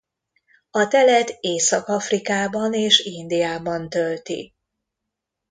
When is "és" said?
2.73-2.99